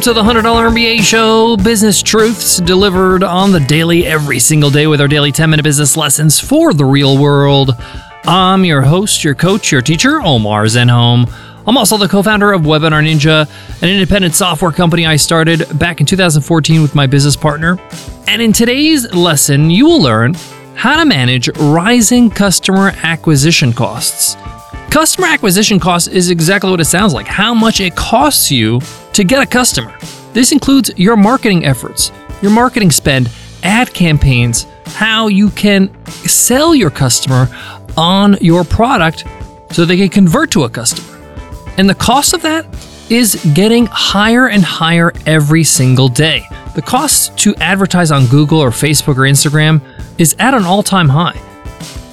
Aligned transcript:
Welcome 0.00 0.14
to 0.14 0.22
the 0.22 0.40
$100 0.40 0.72
MBA 0.72 1.02
Show, 1.02 1.58
business 1.58 2.02
truths 2.02 2.56
delivered 2.56 3.22
on 3.22 3.52
the 3.52 3.60
daily 3.60 4.06
every 4.06 4.38
single 4.38 4.70
day 4.70 4.86
with 4.86 4.98
our 4.98 5.06
daily 5.06 5.30
10 5.30 5.50
minute 5.50 5.62
business 5.62 5.94
lessons 5.94 6.40
for 6.40 6.72
the 6.72 6.86
real 6.86 7.18
world. 7.18 7.72
I'm 8.24 8.64
your 8.64 8.80
host, 8.80 9.22
your 9.22 9.34
coach, 9.34 9.70
your 9.70 9.82
teacher, 9.82 10.22
Omar 10.22 10.64
Zenhom. 10.64 11.30
I'm 11.66 11.76
also 11.76 11.98
the 11.98 12.08
co 12.08 12.22
founder 12.22 12.50
of 12.50 12.62
Webinar 12.62 13.04
Ninja, 13.04 13.46
an 13.82 13.90
independent 13.90 14.34
software 14.34 14.72
company 14.72 15.04
I 15.04 15.16
started 15.16 15.78
back 15.78 16.00
in 16.00 16.06
2014 16.06 16.80
with 16.80 16.94
my 16.94 17.06
business 17.06 17.36
partner. 17.36 17.78
And 18.26 18.40
in 18.40 18.54
today's 18.54 19.12
lesson, 19.12 19.68
you 19.68 19.84
will 19.84 20.00
learn 20.00 20.32
how 20.76 20.96
to 20.98 21.04
manage 21.04 21.50
rising 21.58 22.30
customer 22.30 22.94
acquisition 23.02 23.74
costs. 23.74 24.34
Customer 24.90 25.28
acquisition 25.28 25.78
cost 25.78 26.08
is 26.08 26.30
exactly 26.30 26.68
what 26.68 26.80
it 26.80 26.84
sounds 26.86 27.14
like 27.14 27.28
how 27.28 27.54
much 27.54 27.78
it 27.78 27.94
costs 27.94 28.50
you 28.50 28.80
to 29.12 29.22
get 29.22 29.40
a 29.40 29.46
customer. 29.46 29.96
This 30.32 30.50
includes 30.50 30.90
your 30.96 31.16
marketing 31.16 31.64
efforts, 31.64 32.10
your 32.42 32.50
marketing 32.50 32.90
spend, 32.90 33.30
ad 33.62 33.94
campaigns, 33.94 34.66
how 34.86 35.28
you 35.28 35.50
can 35.50 35.94
sell 36.06 36.74
your 36.74 36.90
customer 36.90 37.48
on 37.96 38.36
your 38.40 38.64
product 38.64 39.24
so 39.70 39.84
they 39.84 39.96
can 39.96 40.08
convert 40.08 40.50
to 40.50 40.64
a 40.64 40.68
customer. 40.68 41.20
And 41.78 41.88
the 41.88 41.94
cost 41.94 42.34
of 42.34 42.42
that 42.42 42.66
is 43.08 43.36
getting 43.54 43.86
higher 43.86 44.48
and 44.48 44.64
higher 44.64 45.12
every 45.24 45.62
single 45.62 46.08
day. 46.08 46.42
The 46.74 46.82
cost 46.82 47.38
to 47.38 47.54
advertise 47.56 48.10
on 48.10 48.26
Google 48.26 48.58
or 48.58 48.70
Facebook 48.70 49.18
or 49.18 49.22
Instagram 49.22 49.82
is 50.18 50.34
at 50.40 50.52
an 50.52 50.64
all 50.64 50.82
time 50.82 51.08
high. 51.08 51.40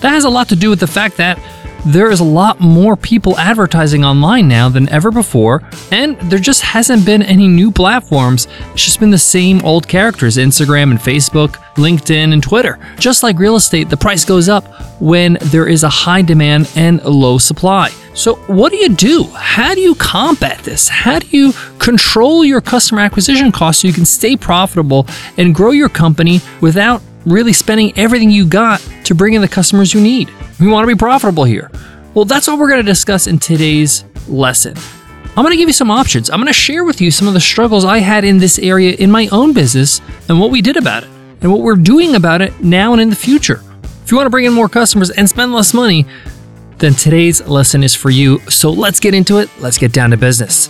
That 0.01 0.09
has 0.11 0.25
a 0.25 0.29
lot 0.29 0.47
to 0.49 0.55
do 0.55 0.69
with 0.69 0.79
the 0.79 0.87
fact 0.87 1.17
that 1.17 1.39
there 1.87 2.11
is 2.11 2.19
a 2.19 2.25
lot 2.25 2.59
more 2.59 2.97
people 2.97 3.37
advertising 3.37 4.03
online 4.03 4.47
now 4.49 4.67
than 4.67 4.89
ever 4.89 5.09
before, 5.09 5.63
and 5.89 6.19
there 6.29 6.37
just 6.37 6.61
hasn't 6.61 7.05
been 7.05 7.21
any 7.21 7.47
new 7.47 7.71
platforms. 7.71 8.47
It's 8.73 8.83
just 8.83 8.99
been 8.99 9.09
the 9.09 9.17
same 9.17 9.63
old 9.63 9.87
characters 9.87 10.35
Instagram 10.35 10.91
and 10.91 10.99
Facebook, 10.99 11.55
LinkedIn 11.75 12.33
and 12.33 12.43
Twitter. 12.43 12.77
Just 12.99 13.23
like 13.23 13.39
real 13.39 13.55
estate, 13.55 13.89
the 13.89 13.95
price 13.95 14.25
goes 14.25 14.49
up 14.49 14.65
when 14.99 15.37
there 15.43 15.67
is 15.67 15.83
a 15.83 15.89
high 15.89 16.21
demand 16.21 16.69
and 16.75 17.01
low 17.05 17.37
supply. 17.37 17.89
So, 18.13 18.35
what 18.47 18.71
do 18.71 18.77
you 18.77 18.89
do? 18.89 19.23
How 19.35 19.73
do 19.73 19.79
you 19.79 19.95
combat 19.95 20.59
this? 20.59 20.89
How 20.89 21.19
do 21.19 21.27
you 21.29 21.53
control 21.79 22.43
your 22.43 22.59
customer 22.59 23.01
acquisition 23.01 23.51
costs 23.51 23.81
so 23.81 23.87
you 23.87 23.93
can 23.93 24.05
stay 24.05 24.35
profitable 24.35 25.07
and 25.37 25.55
grow 25.55 25.71
your 25.71 25.89
company 25.89 26.41
without 26.59 27.01
really 27.27 27.53
spending 27.53 27.97
everything 27.97 28.31
you 28.31 28.45
got 28.45 28.79
to 29.03 29.13
bring 29.13 29.33
in 29.33 29.41
the 29.41 29.47
customers 29.47 29.93
you 29.93 30.01
need? 30.01 30.31
We 30.59 30.67
want 30.67 30.87
to 30.87 30.95
be 30.95 30.97
profitable 30.97 31.43
here. 31.43 31.69
Well, 32.13 32.25
that's 32.25 32.47
what 32.47 32.57
we're 32.57 32.69
going 32.69 32.83
to 32.83 32.91
discuss 32.91 33.27
in 33.27 33.37
today's 33.37 34.03
lesson. 34.27 34.75
I'm 35.35 35.43
going 35.43 35.51
to 35.51 35.57
give 35.57 35.69
you 35.69 35.73
some 35.73 35.91
options. 35.91 36.29
I'm 36.31 36.37
going 36.37 36.47
to 36.47 36.53
share 36.53 36.83
with 36.83 36.99
you 36.99 37.11
some 37.11 37.27
of 37.27 37.35
the 37.35 37.39
struggles 37.39 37.85
I 37.85 37.99
had 37.99 38.23
in 38.23 38.39
this 38.39 38.57
area 38.57 38.93
in 38.93 39.11
my 39.11 39.27
own 39.31 39.53
business 39.53 40.01
and 40.29 40.39
what 40.39 40.49
we 40.49 40.61
did 40.61 40.77
about 40.77 41.03
it 41.03 41.09
and 41.41 41.51
what 41.51 41.61
we're 41.61 41.75
doing 41.75 42.15
about 42.15 42.41
it 42.41 42.59
now 42.63 42.93
and 42.93 43.01
in 43.01 43.11
the 43.11 43.15
future. 43.15 43.61
If 44.03 44.09
you 44.09 44.17
want 44.17 44.25
to 44.25 44.31
bring 44.31 44.45
in 44.45 44.53
more 44.53 44.69
customers 44.69 45.11
and 45.11 45.29
spend 45.29 45.53
less 45.53 45.73
money, 45.73 46.07
then 46.77 46.93
today's 46.93 47.45
lesson 47.47 47.83
is 47.83 47.93
for 47.93 48.09
you. 48.09 48.39
So 48.49 48.71
let's 48.71 48.99
get 48.99 49.13
into 49.13 49.37
it. 49.37 49.49
Let's 49.59 49.77
get 49.77 49.91
down 49.91 50.11
to 50.11 50.17
business. 50.17 50.69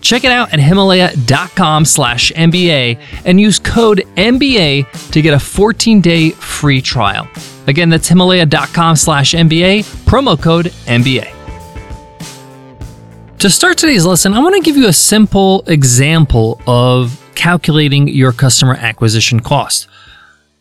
Check 0.00 0.24
it 0.24 0.30
out 0.30 0.52
at 0.52 0.60
Himalaya.com 0.60 1.84
slash 1.84 2.32
MBA 2.32 3.00
and 3.24 3.40
use 3.40 3.58
code 3.58 4.04
MBA 4.16 5.10
to 5.12 5.22
get 5.22 5.34
a 5.34 5.38
14-day 5.38 6.30
free 6.30 6.80
trial. 6.80 7.28
Again, 7.66 7.90
that's 7.90 8.08
Himalaya.com 8.08 8.96
slash 8.96 9.32
MBA, 9.32 9.80
promo 10.04 10.40
code 10.40 10.66
MBA. 10.86 11.34
To 13.38 13.50
start 13.50 13.78
today's 13.78 14.04
lesson, 14.04 14.34
I 14.34 14.40
want 14.40 14.56
to 14.56 14.60
give 14.62 14.76
you 14.76 14.88
a 14.88 14.92
simple 14.92 15.62
example 15.68 16.60
of 16.66 17.22
calculating 17.36 18.08
your 18.08 18.32
customer 18.32 18.74
acquisition 18.74 19.40
cost. 19.40 19.86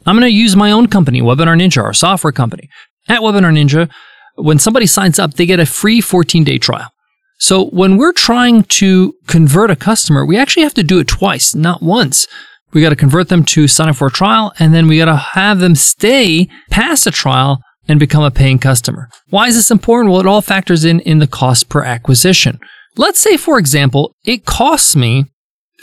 I'm 0.05 0.15
going 0.15 0.29
to 0.29 0.35
use 0.35 0.55
my 0.55 0.71
own 0.71 0.87
company, 0.87 1.21
Webinar 1.21 1.59
Ninja, 1.59 1.83
our 1.83 1.93
software 1.93 2.31
company. 2.31 2.69
At 3.09 3.21
Webinar 3.21 3.51
Ninja, 3.51 3.89
when 4.35 4.59
somebody 4.59 4.85
signs 4.85 5.17
up, 5.17 5.33
they 5.33 5.45
get 5.45 5.59
a 5.59 5.65
free 5.65 6.01
14 6.01 6.43
day 6.43 6.57
trial. 6.59 6.91
So 7.37 7.65
when 7.65 7.97
we're 7.97 8.13
trying 8.13 8.63
to 8.63 9.13
convert 9.27 9.71
a 9.71 9.75
customer, 9.75 10.25
we 10.25 10.37
actually 10.37 10.63
have 10.63 10.73
to 10.75 10.83
do 10.83 10.99
it 10.99 11.07
twice, 11.07 11.53
not 11.53 11.81
once. 11.81 12.27
We 12.73 12.81
got 12.81 12.89
to 12.89 12.95
convert 12.95 13.29
them 13.29 13.43
to 13.45 13.67
sign 13.67 13.89
up 13.89 13.95
for 13.95 14.07
a 14.07 14.11
trial, 14.11 14.51
and 14.59 14.73
then 14.73 14.87
we 14.87 14.97
got 14.97 15.05
to 15.05 15.15
have 15.15 15.59
them 15.59 15.75
stay 15.75 16.49
past 16.69 17.05
the 17.05 17.11
trial 17.11 17.61
and 17.87 17.99
become 17.99 18.23
a 18.23 18.31
paying 18.31 18.59
customer. 18.59 19.09
Why 19.29 19.47
is 19.47 19.55
this 19.55 19.71
important? 19.71 20.11
Well, 20.11 20.19
it 20.19 20.27
all 20.27 20.41
factors 20.41 20.83
in 20.83 20.99
in 21.01 21.19
the 21.19 21.27
cost 21.27 21.69
per 21.69 21.83
acquisition. 21.83 22.59
Let's 22.97 23.19
say, 23.19 23.37
for 23.37 23.59
example, 23.59 24.15
it 24.25 24.45
costs 24.45 24.95
me 24.95 25.25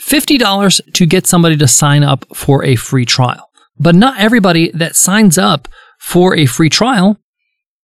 $50 0.03 0.93
to 0.93 1.05
get 1.05 1.25
somebody 1.25 1.57
to 1.57 1.67
sign 1.67 2.03
up 2.03 2.25
for 2.35 2.63
a 2.63 2.75
free 2.75 3.05
trial. 3.05 3.49
But 3.79 3.95
not 3.95 4.19
everybody 4.19 4.71
that 4.71 4.95
signs 4.95 5.37
up 5.37 5.67
for 5.99 6.35
a 6.35 6.45
free 6.45 6.69
trial 6.69 7.17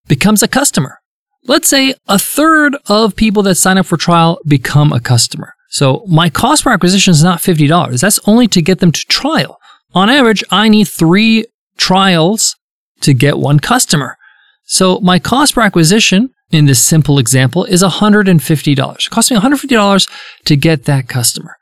becomes 0.08 0.44
a 0.44 0.48
customer. 0.48 1.01
Let's 1.46 1.68
say 1.68 1.96
a 2.08 2.20
third 2.20 2.78
of 2.88 3.16
people 3.16 3.44
that 3.44 3.56
sign 3.56 3.78
up 3.78 3.88
for 3.88 3.98
trial 3.98 4.40
become 4.46 4.94
a 4.94 5.00
customer. 5.00 5.54
So 5.70 6.04
my 6.08 6.30
cost 6.30 6.64
per 6.64 6.72
acquisition 6.72 7.12
is 7.12 7.24
not 7.24 7.40
$50. 7.40 8.00
That's 8.00 8.20
only 8.28 8.48
to 8.50 8.62
get 8.62 8.80
them 8.80 8.92
to 8.92 9.06
trial. 9.08 9.58
On 9.94 10.10
average, 10.10 10.44
I 10.52 10.70
need 10.70 10.88
three 10.88 11.46
trials 11.78 12.56
to 13.02 13.14
get 13.14 13.40
one 13.40 13.60
customer. 13.60 14.18
So 14.66 15.00
my 15.00 15.18
cost 15.18 15.56
per 15.56 15.62
acquisition 15.62 16.30
in 16.52 16.66
this 16.66 16.84
simple 16.84 17.18
example 17.18 17.66
is 17.66 17.82
$150. 17.82 18.96
It 18.96 19.10
costs 19.10 19.32
me 19.32 19.38
$150 19.38 20.10
to 20.46 20.56
get 20.56 20.86
that 20.86 21.08
customer. 21.08 21.56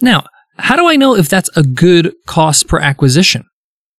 Now, 0.00 0.26
how 0.58 0.76
do 0.76 0.86
I 0.86 0.96
know 0.96 1.16
if 1.16 1.28
that's 1.28 1.50
a 1.56 1.62
good 1.62 2.12
cost 2.26 2.68
per 2.68 2.78
acquisition? 2.78 3.44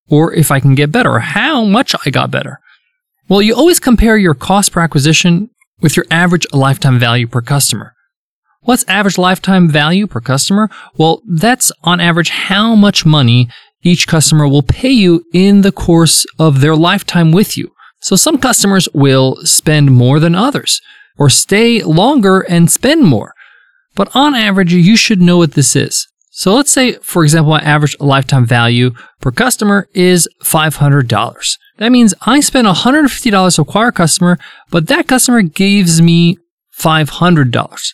Or 0.10 0.34
if 0.34 0.52
I 0.52 0.60
can 0.60 0.76
get 0.76 0.92
better, 0.92 1.10
or 1.10 1.20
how 1.20 1.64
much 1.64 1.96
I 2.06 2.10
got 2.10 2.30
better? 2.30 2.60
Well, 3.30 3.42
you 3.42 3.56
always 3.56 3.80
compare 3.80 4.18
your 4.18 4.34
cost 4.34 4.74
per 4.74 4.82
acquisition 4.82 5.50
with 5.82 5.96
your 5.96 6.06
average 6.12 6.46
lifetime 6.54 7.00
value 7.00 7.28
per 7.28 7.42
customer. 7.42 7.94
What's 8.62 8.86
average 8.88 9.18
lifetime 9.18 9.70
value 9.70 10.08
per 10.08 10.20
customer? 10.20 10.70
Well, 10.98 11.22
that's 11.28 11.72
on 11.84 12.00
average 12.00 12.30
how 12.30 12.76
much 12.76 13.06
money 13.06 13.50
each 13.82 14.08
customer 14.08 14.48
will 14.48 14.62
pay 14.62 14.92
you 14.92 15.24
in 15.34 15.62
the 15.62 15.72
course 15.72 16.26
of 16.40 16.62
their 16.62 16.76
lifetime 16.76 17.32
with 17.32 17.58
you. 17.58 17.72
So 18.02 18.16
some 18.16 18.38
customers 18.38 18.88
will 18.94 19.38
spend 19.46 19.92
more 19.92 20.20
than 20.20 20.36
others 20.36 20.82
or 21.18 21.30
stay 21.30 21.82
longer 21.84 22.42
and 22.42 22.72
spend 22.72 23.04
more. 23.06 23.34
But 23.96 24.14
on 24.16 24.36
average, 24.36 24.74
you 24.74 24.98
should 24.98 25.22
know 25.22 25.38
what 25.38 25.54
this 25.54 25.76
is. 25.76 26.08
So 26.32 26.54
let's 26.56 26.72
say, 26.72 26.94
for 26.94 27.24
example, 27.24 27.52
my 27.52 27.62
average 27.62 27.96
lifetime 28.00 28.46
value 28.46 28.92
per 29.22 29.32
customer 29.32 29.88
is 29.94 30.28
$500. 30.44 31.58
That 31.78 31.92
means 31.92 32.14
I 32.22 32.40
spent 32.40 32.68
$150 32.68 33.56
to 33.56 33.62
acquire 33.62 33.88
a 33.88 33.92
customer, 33.92 34.38
but 34.70 34.88
that 34.88 35.08
customer 35.08 35.42
gives 35.42 36.02
me 36.02 36.38
$500. 36.78 37.94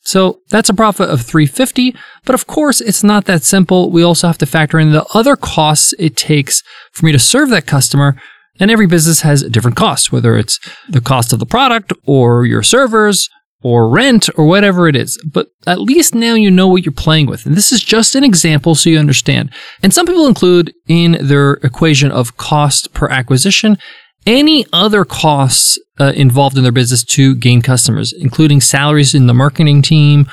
So 0.00 0.40
that's 0.50 0.68
a 0.68 0.74
profit 0.74 1.10
of 1.10 1.22
350. 1.22 1.94
but 2.24 2.34
of 2.34 2.46
course 2.46 2.80
it's 2.80 3.02
not 3.02 3.24
that 3.24 3.42
simple. 3.42 3.90
We 3.90 4.04
also 4.04 4.28
have 4.28 4.38
to 4.38 4.46
factor 4.46 4.78
in 4.78 4.92
the 4.92 5.04
other 5.14 5.34
costs 5.34 5.94
it 5.98 6.16
takes 6.16 6.62
for 6.92 7.06
me 7.06 7.12
to 7.12 7.18
serve 7.18 7.50
that 7.50 7.66
customer. 7.66 8.20
And 8.60 8.70
every 8.70 8.86
business 8.86 9.20
has 9.20 9.42
different 9.42 9.76
costs, 9.76 10.10
whether 10.10 10.36
it's 10.36 10.58
the 10.88 11.00
cost 11.00 11.32
of 11.32 11.40
the 11.40 11.46
product 11.46 11.92
or 12.06 12.46
your 12.46 12.62
servers 12.62 13.28
or 13.66 13.88
rent 13.88 14.28
or 14.36 14.46
whatever 14.46 14.86
it 14.86 14.94
is. 14.94 15.20
But 15.26 15.48
at 15.66 15.80
least 15.80 16.14
now 16.14 16.34
you 16.34 16.52
know 16.52 16.68
what 16.68 16.84
you're 16.84 16.92
playing 16.92 17.26
with. 17.26 17.46
And 17.46 17.56
this 17.56 17.72
is 17.72 17.82
just 17.82 18.14
an 18.14 18.22
example 18.22 18.76
so 18.76 18.90
you 18.90 18.96
understand. 18.96 19.50
And 19.82 19.92
some 19.92 20.06
people 20.06 20.28
include 20.28 20.72
in 20.86 21.18
their 21.20 21.54
equation 21.64 22.12
of 22.12 22.36
cost 22.36 22.92
per 22.92 23.08
acquisition 23.08 23.76
any 24.24 24.64
other 24.72 25.04
costs 25.04 25.80
uh, 25.98 26.12
involved 26.14 26.56
in 26.56 26.62
their 26.62 26.72
business 26.72 27.02
to 27.02 27.34
gain 27.34 27.60
customers, 27.60 28.12
including 28.12 28.60
salaries 28.60 29.16
in 29.16 29.26
the 29.26 29.34
marketing 29.34 29.82
team, 29.82 30.30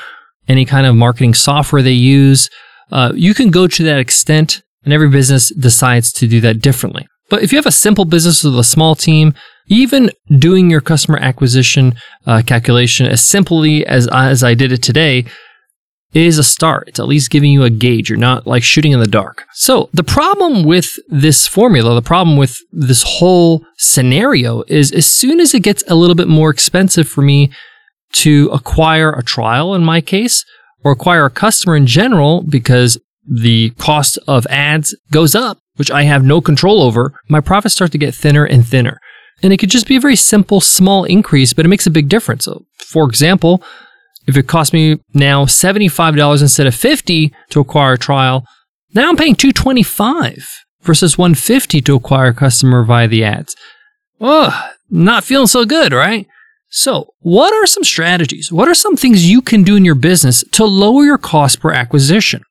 any 0.48 0.66
kind 0.66 0.86
of 0.86 0.96
marketing 0.96 1.34
software 1.34 1.82
they 1.82 1.92
use. 1.92 2.52
Uh, 2.92 3.14
you 3.16 3.34
can 3.34 3.50
go 3.50 3.66
to 3.66 3.84
that 3.84 4.00
extent, 4.00 4.62
and 4.84 4.94
every 4.94 5.10
business 5.10 5.52
decides 5.56 6.12
to 6.14 6.28
do 6.28 6.40
that 6.42 6.62
differently. 6.62 7.08
But 7.30 7.42
if 7.42 7.52
you 7.52 7.58
have 7.58 7.66
a 7.66 7.72
simple 7.72 8.06
business 8.06 8.44
with 8.44 8.58
a 8.60 8.64
small 8.64 8.94
team, 8.94 9.34
Even 9.68 10.12
doing 10.30 10.70
your 10.70 10.82
customer 10.82 11.18
acquisition 11.18 11.96
uh, 12.26 12.42
calculation 12.46 13.06
as 13.06 13.26
simply 13.26 13.86
as, 13.86 14.08
as 14.12 14.44
I 14.44 14.54
did 14.54 14.72
it 14.72 14.84
today 14.84 15.26
is 16.14 16.38
a 16.38 16.44
start. 16.44 16.88
It's 16.88 17.00
at 17.00 17.08
least 17.08 17.32
giving 17.32 17.52
you 17.52 17.64
a 17.64 17.70
gauge. 17.70 18.10
You're 18.10 18.20
not 18.20 18.46
like 18.46 18.62
shooting 18.64 18.92
in 18.92 19.00
the 19.00 19.08
dark. 19.08 19.46
So 19.54 19.90
the 19.94 20.04
problem 20.04 20.64
with 20.64 20.92
this 21.08 21.48
formula, 21.48 21.96
the 21.96 22.02
problem 22.04 22.38
with 22.38 22.58
this 22.72 23.04
whole 23.04 23.66
scenario 23.78 24.64
is 24.68 24.92
as 24.92 25.08
soon 25.08 25.40
as 25.40 25.54
it 25.54 25.64
gets 25.64 25.84
a 25.88 25.96
little 25.96 26.16
bit 26.16 26.28
more 26.28 26.52
expensive 26.52 27.08
for 27.08 27.22
me 27.22 27.52
to 28.14 28.50
acquire 28.54 29.12
a 29.12 29.24
trial 29.24 29.74
in 29.74 29.84
my 29.84 30.02
case, 30.02 30.46
or 30.84 30.92
acquire 30.92 31.26
a 31.26 31.30
customer 31.30 31.76
in 31.76 31.88
general 31.88 32.44
because 32.44 33.00
the 33.26 33.72
cost 33.72 34.20
of 34.28 34.46
ads 34.48 34.96
goes 35.12 35.34
up, 35.34 35.58
which 35.76 35.90
I 35.90 36.04
have 36.04 36.24
no 36.24 36.42
control 36.42 36.82
over, 36.84 37.14
my 37.30 37.40
profits 37.40 37.74
start 37.74 37.92
to 37.94 37.98
get 37.98 38.14
thinner 38.14 38.46
and 38.46 38.68
thinner. 38.68 39.00
And 39.44 39.52
it 39.52 39.58
could 39.58 39.70
just 39.70 39.88
be 39.88 39.98
a 39.98 40.00
very 40.00 40.16
simple, 40.16 40.62
small 40.62 41.04
increase, 41.04 41.54
but 41.54 41.66
it 41.66 41.70
makes 41.70 41.86
a 41.86 41.92
big 41.92 42.08
difference. 42.08 42.46
So, 42.46 42.66
for 42.78 43.08
example, 43.08 43.62
if 44.26 44.38
it 44.38 44.48
costs 44.48 44.74
me 44.74 45.00
now 45.14 45.46
$75 45.46 46.42
instead 46.42 46.66
of 46.66 46.74
50 46.74 47.34
to 47.50 47.60
acquire 47.60 47.94
a 47.94 47.98
trial, 47.98 48.46
now 48.94 49.10
I'm 49.10 49.18
paying 49.18 49.36
225 49.36 50.48
versus 50.82 51.18
150 51.18 51.82
to 51.82 51.96
acquire 51.96 52.28
a 52.28 52.34
customer 52.34 52.84
via 52.84 53.08
the 53.08 53.24
ads. 53.24 53.56
Ugh, 54.22 54.72
not 54.90 55.24
feeling 55.26 55.48
so 55.48 55.66
good, 55.66 55.92
right? 55.92 56.28
So, 56.70 57.14
what 57.20 57.54
are 57.54 57.68
some 57.68 57.84
strategies? 57.84 58.52
What 58.52 58.68
are 58.68 58.74
some 58.74 58.96
things 58.96 59.30
you 59.30 59.42
can 59.42 59.64
do 59.64 59.76
in 59.76 59.86
your 59.86 59.96
business 59.96 60.44
to 60.54 60.66
lower 60.66 61.04
your 61.04 61.18
cost 61.18 61.60
per 61.60 61.72
acquisition? 61.72 62.44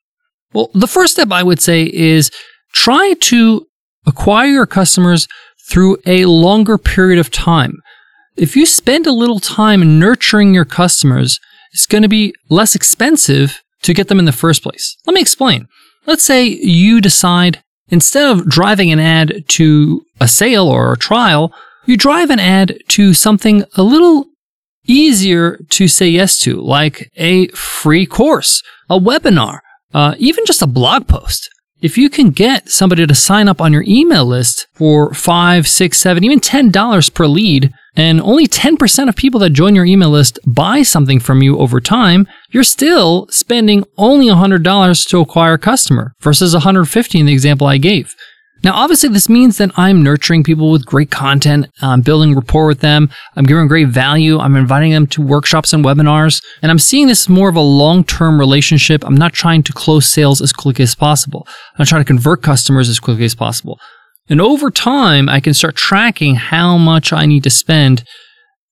Well, 0.53 0.71
the 0.75 0.87
first 0.87 1.15
step 1.15 1.33
I 1.33 1.43
would 1.43 1.61
say 1.61 1.85
is 1.85 2.31
try 2.73 3.15
to 3.15 3.67
acquire 4.07 4.49
your 4.49 4.67
customers 4.67 5.27
through 5.73 5.97
a 6.05 6.27
longer 6.27 6.77
period 6.77 7.19
of 7.19 7.31
time. 7.31 7.81
If 8.37 8.57
you 8.57 8.67
spend 8.67 9.07
a 9.07 9.13
little 9.13 9.41
time 9.41 9.99
nurturing 9.99 10.53
your 10.53 10.67
customers, 10.67 11.41
it's 11.73 11.87
going 11.87 12.03
to 12.03 12.11
be 12.11 12.35
less 12.51 12.75
expensive 12.75 13.63
to 13.81 13.95
get 13.95 14.09
them 14.09 14.19
in 14.19 14.27
the 14.27 14.33
first 14.33 14.63
place. 14.63 14.99
Let 15.07 15.15
me 15.15 15.23
explain. 15.23 15.67
Let's 16.05 16.25
say 16.25 16.45
you 16.45 17.01
decide 17.01 17.63
instead 17.89 18.31
of 18.31 18.47
driving 18.47 18.93
an 18.93 19.01
ad 19.01 19.45
to 19.49 20.03
a 20.21 20.29
sale 20.29 20.69
or 20.69 20.93
a 20.93 20.99
trial, 20.99 21.55
you 21.87 21.97
drive 21.97 22.29
an 22.29 22.39
ad 22.39 22.79
to 22.89 23.15
something 23.15 23.65
a 23.75 23.83
little 23.83 24.27
easier 24.87 25.59
to 25.71 25.89
say 25.89 26.07
yes 26.07 26.37
to, 26.41 26.61
like 26.61 27.11
a 27.17 27.49
free 27.49 28.05
course, 28.05 28.63
a 28.91 28.99
webinar, 28.99 29.61
uh, 29.95 30.17
even 30.19 30.45
just 30.45 30.61
a 30.61 30.67
blog 30.67 31.09
post. 31.09 31.49
If 31.83 31.99
you 31.99 32.09
can 32.09 32.31
get 32.31 32.69
somebody 32.69 33.05
to 33.05 33.15
sign 33.15 33.49
up 33.49 33.61
on 33.61 33.73
your 33.73 33.83
email 33.89 34.25
list 34.25 34.69
for 34.73 35.13
five, 35.13 35.67
six, 35.67 35.99
seven, 35.99 36.23
even 36.23 36.39
ten 36.39 36.71
dollars 36.71 37.11
per 37.11 37.27
lead, 37.27 37.73
and 37.97 38.21
only 38.21 38.47
10% 38.47 39.09
of 39.09 39.17
people 39.17 39.41
that 39.41 39.51
join 39.51 39.75
your 39.75 39.85
email 39.85 40.11
list 40.11 40.39
buy 40.47 40.83
something 40.83 41.19
from 41.19 41.43
you 41.43 41.59
over 41.59 41.81
time, 41.81 42.29
you're 42.51 42.63
still 42.63 43.27
spending 43.31 43.85
only 43.99 44.29
$100 44.29 45.09
to 45.09 45.21
acquire 45.21 45.55
a 45.55 45.59
customer 45.59 46.15
versus 46.21 46.55
150 46.55 47.19
in 47.19 47.27
the 47.27 47.33
example 47.33 47.67
I 47.67 47.79
gave. 47.79 48.15
Now, 48.65 48.75
obviously, 48.75 49.09
this 49.09 49.29
means 49.29 49.59
that 49.59 49.73
I'm 49.77 50.05
nurturing 50.05 50.45
people 50.45 50.71
with 50.71 50.87
great 50.87 51.11
content. 51.11 51.67
I'm 51.81 52.01
building 52.01 52.35
rapport 52.35 52.67
with 52.67 52.81
them. 52.81 53.11
I'm 53.35 53.45
giving 53.45 53.67
great 53.67 53.89
value. 53.89 54.39
I'm 54.39 54.55
inviting 54.55 54.93
them 54.93 55.09
to 55.09 55.23
workshops 55.23 55.73
and 55.73 55.85
webinars. 55.85 56.43
And 56.63 56.71
I'm 56.71 56.79
seeing 56.79 57.09
this 57.09 57.29
more 57.29 57.49
of 57.49 57.57
a 57.57 57.61
long 57.61 58.05
term 58.05 58.39
relationship. 58.39 59.05
I'm 59.05 59.17
not 59.17 59.33
trying 59.33 59.65
to 59.65 59.73
close 59.73 60.07
sales 60.07 60.41
as 60.41 60.53
quickly 60.53 60.85
as 60.85 60.95
possible. 60.95 61.47
I'm 61.77 61.87
trying 61.87 62.03
to 62.03 62.07
convert 62.07 62.43
customers 62.43 62.89
as 62.89 63.01
quickly 63.01 63.25
as 63.25 63.35
possible. 63.35 63.81
And 64.29 64.41
over 64.41 64.71
time, 64.71 65.29
I 65.29 65.41
can 65.41 65.55
start 65.55 65.75
tracking 65.75 66.37
how 66.37 66.79
much 66.79 67.13
I 67.13 67.27
need 67.27 67.43
to 67.43 67.51
spend, 67.51 68.05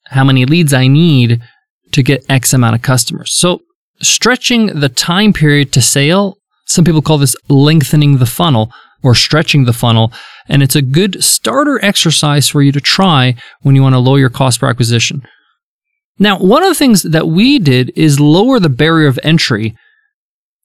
how 0.07 0.23
many 0.23 0.47
leads 0.47 0.73
I 0.73 0.87
need 0.87 1.41
to 1.91 2.03
get 2.05 2.25
X 2.31 2.53
amount 2.53 2.77
of 2.77 2.83
customers. 2.83 3.35
So, 3.35 3.63
stretching 4.01 4.67
the 4.67 4.89
time 4.89 5.33
period 5.33 5.73
to 5.73 5.83
sale, 5.83 6.37
some 6.67 6.85
people 6.85 7.03
call 7.03 7.19
this 7.19 7.35
lengthening 7.49 8.19
the 8.19 8.27
funnel 8.27 8.73
or 9.03 9.15
stretching 9.15 9.65
the 9.65 9.73
funnel. 9.73 10.13
And 10.49 10.63
it's 10.63 10.77
a 10.77 10.83
good 10.83 11.23
starter 11.23 11.83
exercise 11.85 12.49
for 12.49 12.63
you 12.63 12.73
to 12.73 12.81
try 12.81 13.35
when 13.63 13.75
you 13.75 13.83
want 13.83 13.95
to 13.95 13.99
lower 13.99 14.19
your 14.19 14.31
cost 14.31 14.61
per 14.61 14.69
acquisition. 14.69 15.23
Now, 16.19 16.39
one 16.39 16.63
of 16.63 16.69
the 16.69 16.75
things 16.75 17.03
that 17.03 17.29
we 17.29 17.59
did 17.59 17.93
is 17.97 18.21
lower 18.21 18.61
the 18.61 18.69
barrier 18.69 19.09
of 19.09 19.19
entry, 19.23 19.75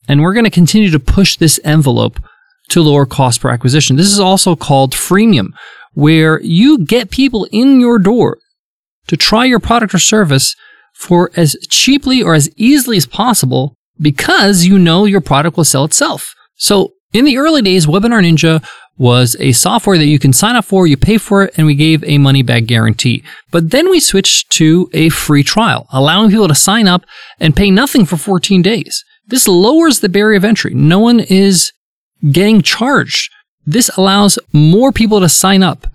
and 0.07 0.21
we're 0.21 0.33
going 0.33 0.45
to 0.45 0.51
continue 0.51 0.91
to 0.91 0.99
push 0.99 1.37
this 1.37 1.59
envelope 1.63 2.19
to 2.69 2.81
lower 2.81 3.05
cost 3.05 3.41
per 3.41 3.49
acquisition. 3.49 3.95
This 3.95 4.11
is 4.11 4.19
also 4.19 4.55
called 4.55 4.93
freemium, 4.93 5.49
where 5.93 6.41
you 6.41 6.79
get 6.79 7.09
people 7.09 7.47
in 7.51 7.79
your 7.79 7.99
door 7.99 8.37
to 9.07 9.15
try 9.15 9.45
your 9.45 9.59
product 9.59 9.93
or 9.93 9.99
service 9.99 10.55
for 10.93 11.31
as 11.35 11.55
cheaply 11.69 12.21
or 12.21 12.33
as 12.33 12.49
easily 12.57 12.97
as 12.97 13.05
possible 13.05 13.75
because 13.99 14.65
you 14.65 14.77
know 14.77 15.05
your 15.05 15.21
product 15.21 15.57
will 15.57 15.63
sell 15.63 15.85
itself. 15.85 16.33
So 16.55 16.94
in 17.15 17.23
the 17.23 17.37
early 17.37 17.61
days, 17.61 17.87
Webinar 17.87 18.21
Ninja 18.21 18.61
was 18.97 19.37
a 19.39 19.53
software 19.53 19.97
that 19.97 20.05
you 20.05 20.19
can 20.19 20.33
sign 20.33 20.57
up 20.57 20.65
for, 20.65 20.85
you 20.85 20.97
pay 20.97 21.17
for 21.17 21.43
it, 21.43 21.53
and 21.57 21.65
we 21.65 21.73
gave 21.73 22.03
a 22.03 22.17
money 22.17 22.43
back 22.43 22.65
guarantee. 22.65 23.23
But 23.51 23.71
then 23.71 23.89
we 23.89 24.01
switched 24.01 24.49
to 24.51 24.89
a 24.93 25.07
free 25.07 25.41
trial, 25.41 25.87
allowing 25.93 26.29
people 26.29 26.49
to 26.49 26.55
sign 26.55 26.89
up 26.89 27.05
and 27.39 27.55
pay 27.55 27.71
nothing 27.71 28.05
for 28.05 28.17
14 28.17 28.61
days. 28.61 29.05
This 29.27 29.47
lowers 29.47 30.01
the 30.01 30.09
barrier 30.09 30.37
of 30.37 30.43
entry. 30.43 30.73
No 30.73 30.99
one 30.99 31.21
is 31.21 31.71
getting 32.31 32.61
charged. 32.61 33.31
This 33.65 33.89
allows 33.97 34.37
more 34.51 34.91
people 34.91 35.21
to 35.21 35.29
sign 35.29 35.63
up 35.63 35.87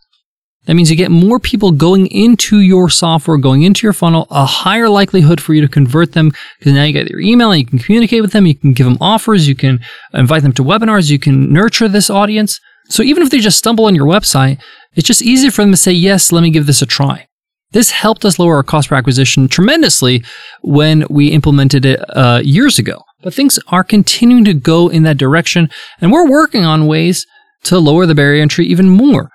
that 0.67 0.75
means 0.75 0.91
you 0.91 0.97
get 0.97 1.11
more 1.11 1.41
people 1.41 1.73
going 1.73 2.07
into 2.09 2.61
your 2.61 2.91
software, 2.91 3.39
going 3.39 3.62
into 3.62 3.87
your 3.87 3.95
funnel, 3.95 4.27
a 4.31 4.45
higher 4.45 4.89
likelihood 4.89 5.41
for 5.41 5.55
you 5.55 5.62
to 5.62 5.69
convert 5.69 6.12
them 6.12 6.33
because 6.59 6.75
now 6.75 6.85
you 6.85 6.93
get 6.93 7.09
their 7.09 7.19
email 7.21 7.51
and 7.51 7.61
you 7.61 7.67
can 7.67 7.79
communicate 7.79 8.21
with 8.21 8.33
them. 8.33 8.47
You 8.47 8.55
can 8.55 8.75
give 8.75 8.87
them 8.87 8.99
offers. 9.01 9.49
You 9.49 9.55
can 9.55 9.81
invite 10.12 10.43
them 10.43 10.53
to 10.53 10.62
webinars. 10.62 11.11
You 11.11 11.19
can 11.19 11.51
nurture 11.53 11.89
this 11.89 12.11
audience. 12.11 12.61
So 12.89 13.03
even 13.03 13.23
if 13.23 13.31
they 13.31 13.39
just 13.39 13.59
stumble 13.59 13.87
on 13.87 13.95
your 13.95 14.07
website, 14.07 14.61
it's 14.95 15.07
just 15.07 15.23
easier 15.23 15.51
for 15.51 15.62
them 15.62 15.71
to 15.71 15.77
say, 15.77 15.93
yes, 15.93 16.31
let 16.31 16.43
me 16.43 16.51
give 16.51 16.67
this 16.67 16.83
a 16.83 16.87
try. 16.87 17.27
This 17.73 17.93
helped 17.93 18.25
us 18.25 18.39
lower 18.39 18.57
our 18.57 18.62
cost 18.62 18.89
per 18.89 18.97
acquisition 18.97 19.49
tremendously 19.49 20.25
when 20.61 21.07
we 21.09 21.29
implemented 21.29 21.85
it 21.85 22.01
uh, 22.11 22.41
years 22.45 22.79
ago. 22.79 23.03
But 23.23 23.33
things 23.33 23.59
are 23.69 23.85
continuing 23.85 24.45
to 24.47 24.55
go 24.55 24.89
in 24.89 25.05
that 25.05 25.19
direction, 25.19 25.71
and 26.00 26.11
we're 26.11 26.29
working 26.29 26.64
on 26.64 26.87
ways 26.87 27.26
to 27.64 27.79
lower 27.79 28.07
the 28.07 28.14
barrier 28.14 28.43
entry 28.43 28.67
even 28.67 28.88
more. 28.88 29.31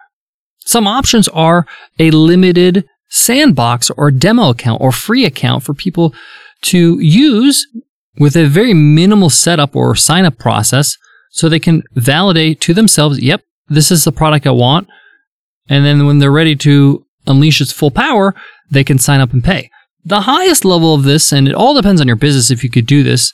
Some 0.66 0.88
options 0.88 1.28
are 1.30 1.66
a 2.00 2.12
limited 2.12 2.86
sandbox 3.10 3.90
or 3.92 4.12
demo 4.12 4.50
account 4.50 4.82
or 4.82 4.92
free 4.92 5.26
account 5.26 5.64
for 5.64 5.74
people 5.74 6.14
to 6.64 7.00
use 7.00 7.66
with 8.18 8.36
a 8.36 8.48
very 8.48 8.74
minimal 8.74 9.30
setup 9.30 9.76
or 9.76 9.96
sign 9.96 10.26
up 10.26 10.38
process 10.38 10.98
so 11.32 11.50
they 11.50 11.60
can 11.60 11.84
validate 11.94 12.62
to 12.62 12.74
themselves, 12.74 13.20
yep, 13.20 13.44
this 13.68 13.92
is 13.92 14.04
the 14.04 14.12
product 14.12 14.48
I 14.48 14.52
want. 14.52 14.88
And 15.68 15.86
then 15.86 16.08
when 16.08 16.20
they're 16.20 16.32
ready 16.32 16.56
to 16.58 17.06
unleash 17.28 17.62
its 17.62 17.72
full 17.72 17.92
power, 17.92 18.34
they 18.72 18.84
can 18.84 19.00
sign 19.00 19.20
up 19.20 19.34
and 19.34 19.44
pay. 19.44 19.70
The 20.04 20.22
highest 20.22 20.64
level 20.64 20.94
of 20.94 21.04
this, 21.04 21.32
and 21.32 21.48
it 21.48 21.56
all 21.56 21.74
depends 21.74 22.00
on 22.00 22.08
your 22.08 22.16
business 22.16 22.52
if 22.52 22.64
you 22.64 22.70
could 22.70 22.86
do 22.86 23.04
this, 23.04 23.34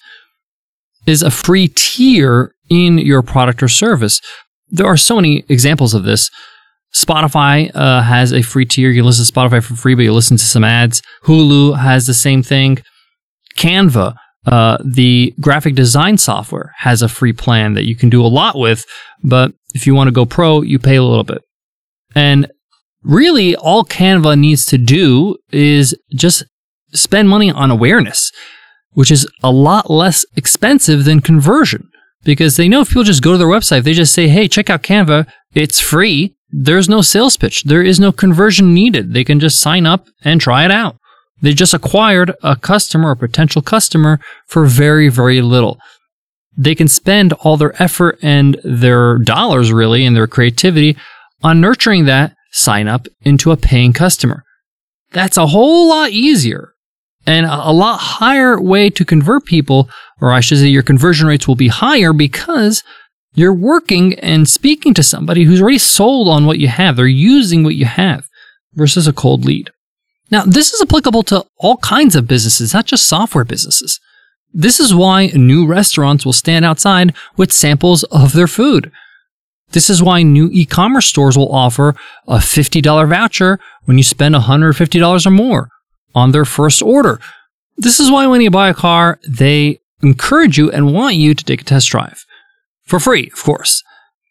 is 1.06 1.22
a 1.22 1.32
free 1.32 1.68
tier 1.68 2.56
in 2.70 2.98
your 2.98 3.22
product 3.22 3.62
or 3.62 3.68
service. 3.68 4.22
There 4.70 4.86
are 4.86 4.98
so 4.98 5.16
many 5.16 5.44
examples 5.50 5.94
of 5.94 6.04
this. 6.04 6.30
Spotify 6.96 7.72
uh, 7.74 8.02
has 8.02 8.34
a 8.34 8.42
free 8.42 8.66
tier. 8.66 8.90
You 8.90 9.04
listen 9.04 9.26
to 9.26 9.32
Spotify 9.32 9.64
for 9.64 9.76
free, 9.76 9.96
but 9.96 10.04
you 10.04 10.14
listen 10.14 10.38
to 10.38 10.44
some 10.44 10.64
ads. 10.64 11.02
Hulu 11.24 11.78
has 11.78 12.06
the 12.06 12.14
same 12.14 12.44
thing. 12.44 12.80
Canva, 13.58 14.16
uh, 14.46 14.78
the 14.84 15.34
graphic 15.40 15.76
design 15.76 16.18
software, 16.18 16.74
has 16.78 17.02
a 17.02 17.08
free 17.08 17.34
plan 17.34 17.74
that 17.76 17.86
you 17.86 17.96
can 17.96 18.10
do 18.10 18.26
a 18.26 18.28
lot 18.28 18.58
with, 18.58 18.86
but 19.24 19.54
if 19.74 19.88
you 19.88 19.96
want 19.96 20.08
to 20.08 20.12
go 20.12 20.26
pro, 20.26 20.62
you 20.62 20.80
pay 20.80 20.98
a 20.98 21.04
little 21.04 21.24
bit. 21.24 21.42
And 22.14 22.52
really, 23.04 23.56
all 23.56 23.86
Canva 23.86 24.38
needs 24.38 24.66
to 24.68 24.78
do 24.78 25.38
is 25.52 25.96
just 26.14 26.44
spend 26.94 27.30
money 27.30 27.52
on 27.52 27.72
awareness, 27.72 28.32
which 28.92 29.12
is 29.12 29.28
a 29.44 29.52
lot 29.52 29.90
less 29.90 30.26
expensive 30.36 31.06
than 31.06 31.22
conversion 31.22 31.90
because 32.24 32.58
they 32.58 32.68
know 32.68 32.82
if 32.82 32.90
people 32.90 33.04
just 33.04 33.24
go 33.24 33.32
to 33.32 33.38
their 33.38 33.48
website, 33.48 33.80
if 33.80 33.86
they 33.86 33.94
just 33.94 34.14
say, 34.14 34.28
hey, 34.28 34.48
check 34.48 34.70
out 34.70 34.84
Canva, 34.84 35.28
it's 35.54 35.80
free, 35.80 36.36
there's 36.52 36.90
no 36.90 37.02
sales 37.02 37.38
pitch. 37.38 37.64
There 37.64 37.82
is 37.82 38.00
no 38.00 38.12
conversion 38.12 38.74
needed. 38.74 39.14
They 39.14 39.24
can 39.24 39.40
just 39.40 39.62
sign 39.62 39.86
up 39.86 40.08
and 40.24 40.40
try 40.40 40.66
it 40.66 40.72
out. 40.72 40.98
They 41.42 41.54
just 41.54 41.74
acquired 41.74 42.34
a 42.44 42.56
customer, 42.56 43.12
a 43.12 43.18
potential 43.18 43.62
customer, 43.62 44.20
for 44.48 44.66
very, 44.66 45.10
very 45.10 45.42
little. 45.42 45.80
They 46.56 46.76
can 46.76 46.88
spend 46.88 47.34
all 47.34 47.58
their 47.58 47.82
effort 47.82 48.20
and 48.22 48.60
their 48.64 49.18
dollars, 49.18 49.72
really, 49.72 50.06
and 50.06 50.16
their 50.16 50.28
creativity 50.28 50.98
on 51.42 51.62
nurturing 51.62 52.06
that 52.06 52.36
sign 52.52 52.88
up 52.88 53.08
into 53.22 53.52
a 53.52 53.58
paying 53.58 53.94
customer. 53.94 54.44
That's 55.12 55.38
a 55.38 55.48
whole 55.48 55.90
lot 55.90 56.12
easier 56.12 56.74
and 57.26 57.46
a 57.46 57.72
lot 57.72 57.98
higher 57.98 58.60
way 58.60 58.90
to 58.90 59.06
convert 59.06 59.46
people, 59.46 59.90
or 60.20 60.32
I 60.32 60.42
should 60.42 60.58
say, 60.58 60.68
your 60.68 60.84
conversion 60.84 61.28
rates 61.28 61.48
will 61.48 61.56
be 61.56 61.68
higher 61.68 62.14
because 62.14 62.84
you're 63.34 63.54
working 63.54 64.14
and 64.20 64.48
speaking 64.48 64.94
to 64.96 65.04
somebody 65.04 65.44
who's 65.44 65.62
already 65.62 65.78
sold 65.78 66.28
on 66.28 66.46
what 66.46 66.60
you 66.60 66.68
have. 66.68 66.96
They're 66.96 67.08
using 67.08 67.64
what 67.64 67.76
you 67.76 67.86
have. 67.86 68.28
versus 68.74 69.06
a 69.06 69.12
cold 69.12 69.44
lead. 69.44 69.70
Now, 70.32 70.46
this 70.46 70.72
is 70.72 70.82
applicable 70.82 71.24
to 71.24 71.46
all 71.58 71.76
kinds 71.78 72.16
of 72.16 72.26
businesses, 72.26 72.74
not 72.74 72.86
just 72.86 73.06
software 73.06 73.44
businesses. 73.44 74.00
This 74.54 74.80
is 74.80 74.96
why 74.96 75.28
new 75.28 75.66
restaurants 75.66 76.26
will 76.26 76.34
stand 76.34 76.64
outside 76.64 77.14
with 77.36 77.52
samples 77.52 78.04
of 78.06 78.32
their 78.32 78.48
food. 78.48 78.90
This 79.72 79.90
is 79.90 80.02
why 80.02 80.24
new 80.24 80.50
e 80.52 80.66
commerce 80.66 81.06
stores 81.06 81.38
will 81.38 81.54
offer 81.54 81.96
a 82.28 82.38
$50 82.38 83.10
voucher 83.10 83.60
when 83.86 83.98
you 83.98 84.04
spend 84.04 84.36
$150 84.36 85.26
or 85.26 85.32
more 85.32 85.70
on 86.16 86.32
their 86.32 86.46
first 86.46 86.82
order. 86.82 87.20
This 87.78 88.00
is 88.00 88.12
why 88.12 88.28
when 88.28 88.42
you 88.42 88.52
buy 88.52 88.70
a 88.70 88.74
car, 88.74 89.20
they 89.28 89.80
encourage 90.02 90.58
you 90.58 90.72
and 90.72 90.94
want 90.94 91.16
you 91.16 91.34
to 91.34 91.44
take 91.44 91.62
a 91.62 91.66
test 91.66 91.90
drive. 91.90 92.26
For 92.92 93.00
free, 93.00 93.30
of 93.32 93.42
course, 93.42 93.86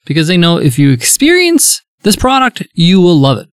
because 0.05 0.29
they 0.29 0.37
know 0.37 0.59
if 0.59 0.79
you 0.79 0.91
experience 0.91 1.81
this 2.03 2.15
product, 2.15 2.63
you 2.75 3.01
will 3.01 3.19
love 3.19 3.39
it. 3.39 3.49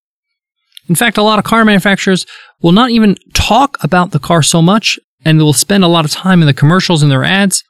In 0.89 0.95
fact, 0.95 1.17
a 1.17 1.23
lot 1.23 1.39
of 1.39 1.45
car 1.45 1.63
manufacturers 1.63 2.25
will 2.61 2.73
not 2.73 2.89
even 2.89 3.15
talk 3.33 3.77
about 3.81 4.11
the 4.11 4.19
car 4.19 4.43
so 4.43 4.61
much 4.61 4.99
and 5.23 5.39
they 5.39 5.45
will 5.45 5.53
spend 5.53 5.85
a 5.85 5.87
lot 5.87 6.03
of 6.03 6.11
time 6.11 6.41
in 6.41 6.45
the 6.45 6.53
commercials 6.53 7.03
and 7.03 7.09
their 7.09 7.23
ads 7.23 7.63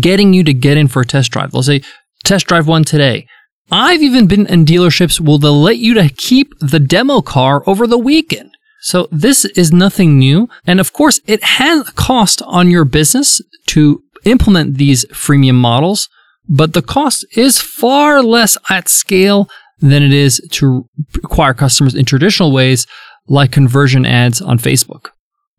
getting 0.00 0.34
you 0.34 0.44
to 0.44 0.54
get 0.54 0.76
in 0.76 0.86
for 0.86 1.02
a 1.02 1.04
test 1.04 1.32
drive. 1.32 1.50
They'll 1.50 1.64
say, 1.64 1.82
test 2.22 2.46
drive 2.46 2.68
one 2.68 2.84
today. 2.84 3.26
I've 3.72 4.00
even 4.00 4.28
been 4.28 4.46
in 4.46 4.64
dealerships 4.64 5.18
where 5.18 5.38
they'll 5.38 5.60
let 5.60 5.78
you 5.78 5.94
to 5.94 6.10
keep 6.10 6.56
the 6.60 6.78
demo 6.78 7.22
car 7.22 7.64
over 7.66 7.88
the 7.88 7.98
weekend. 7.98 8.52
So 8.82 9.08
this 9.10 9.44
is 9.44 9.72
nothing 9.72 10.16
new. 10.16 10.48
And 10.64 10.78
of 10.78 10.92
course, 10.92 11.18
it 11.26 11.42
has 11.42 11.88
a 11.88 11.92
cost 11.94 12.40
on 12.42 12.70
your 12.70 12.84
business 12.84 13.42
to 13.66 14.04
implement 14.24 14.76
these 14.76 15.04
freemium 15.06 15.56
models, 15.56 16.08
but 16.48 16.72
the 16.72 16.82
cost 16.82 17.26
is 17.36 17.60
far 17.60 18.22
less 18.22 18.56
at 18.68 18.88
scale 18.88 19.48
than 19.78 20.02
it 20.02 20.12
is 20.12 20.40
to 20.50 20.88
acquire 21.22 21.54
customers 21.54 21.94
in 21.94 22.04
traditional 22.04 22.52
ways 22.52 22.86
like 23.28 23.52
conversion 23.52 24.06
ads 24.06 24.40
on 24.40 24.58
Facebook. 24.58 25.10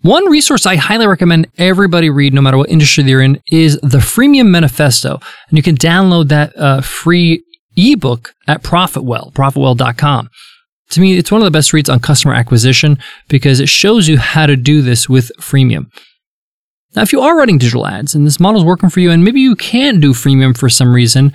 One 0.01 0.29
resource 0.29 0.65
I 0.65 0.75
highly 0.75 1.07
recommend 1.07 1.47
everybody 1.57 2.09
read, 2.09 2.33
no 2.33 2.41
matter 2.41 2.57
what 2.57 2.69
industry 2.69 3.03
they're 3.03 3.21
in, 3.21 3.41
is 3.51 3.79
the 3.81 3.99
Freemium 3.99 4.47
Manifesto. 4.47 5.19
And 5.47 5.57
you 5.57 5.63
can 5.63 5.77
download 5.77 6.27
that 6.27 6.57
uh, 6.57 6.81
free 6.81 7.43
ebook 7.77 8.33
at 8.47 8.63
Profitwell, 8.63 9.31
profitwell.com. 9.33 10.29
To 10.89 11.01
me, 11.01 11.17
it's 11.17 11.31
one 11.31 11.41
of 11.41 11.45
the 11.45 11.51
best 11.51 11.71
reads 11.71 11.89
on 11.89 12.01
customer 12.01 12.33
acquisition 12.33 12.99
because 13.29 13.59
it 13.59 13.69
shows 13.69 14.07
you 14.07 14.17
how 14.17 14.45
to 14.45 14.57
do 14.57 14.81
this 14.81 15.07
with 15.07 15.31
freemium. 15.39 15.87
Now, 16.95 17.01
if 17.01 17.11
you 17.11 17.21
are 17.21 17.37
running 17.37 17.57
digital 17.57 17.87
ads 17.87 18.13
and 18.13 18.25
this 18.25 18.39
model 18.39 18.61
is 18.61 18.65
working 18.65 18.89
for 18.89 18.99
you, 18.99 19.11
and 19.11 19.23
maybe 19.23 19.41
you 19.41 19.55
can't 19.55 20.01
do 20.01 20.13
freemium 20.13 20.57
for 20.57 20.69
some 20.69 20.93
reason, 20.93 21.33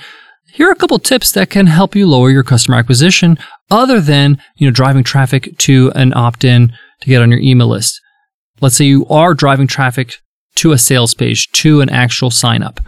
here 0.52 0.68
are 0.68 0.72
a 0.72 0.76
couple 0.76 0.98
tips 0.98 1.32
that 1.32 1.50
can 1.50 1.66
help 1.66 1.94
you 1.94 2.06
lower 2.06 2.30
your 2.30 2.42
customer 2.42 2.76
acquisition 2.76 3.38
other 3.70 4.00
than, 4.00 4.40
you 4.56 4.66
know, 4.66 4.72
driving 4.72 5.04
traffic 5.04 5.56
to 5.58 5.92
an 5.94 6.14
opt-in 6.14 6.72
to 7.00 7.06
get 7.06 7.22
on 7.22 7.30
your 7.30 7.40
email 7.40 7.68
list. 7.68 8.00
Let's 8.60 8.76
say 8.76 8.84
you 8.84 9.06
are 9.06 9.34
driving 9.34 9.66
traffic 9.66 10.14
to 10.56 10.72
a 10.72 10.78
sales 10.78 11.14
page, 11.14 11.50
to 11.52 11.80
an 11.80 11.90
actual 11.90 12.30
sign 12.30 12.62
up. 12.62 12.80